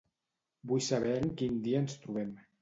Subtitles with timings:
[0.71, 2.35] Vull saber en quin dia ens trobem.